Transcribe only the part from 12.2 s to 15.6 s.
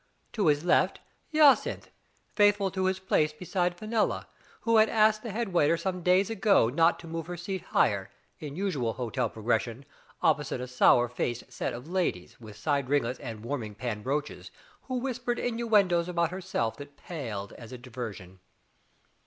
with side ringlets and warming pan brooches, who whisp ered